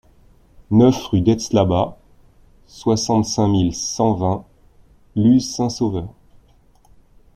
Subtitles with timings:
[0.71, 1.95] neuf rue dets Labats,
[2.65, 4.47] soixante-cinq mille cent vingt
[5.15, 6.09] Luz-Saint-Sauveur